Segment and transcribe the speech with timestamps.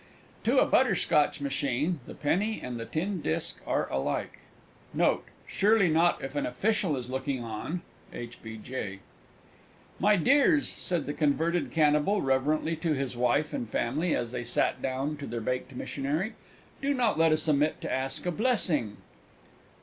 [0.45, 4.39] To a Butterscotch Machine the Penny and the Tin Disc are alike.
[4.95, 5.25] Note.
[5.45, 7.83] Surely not if an official is looking on!
[8.11, 8.39] H.
[8.41, 8.57] B.
[8.57, 9.01] J.
[9.99, 14.81] "My dears," said the Converted Cannibal reverently to his Wife and Family, as they sat
[14.81, 16.33] down to their Baked Missionary,
[16.81, 18.97] "do not let us omit to ask a blessing!"